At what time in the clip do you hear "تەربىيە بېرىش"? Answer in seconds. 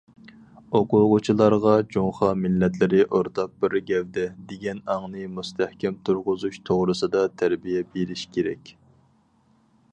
7.43-8.29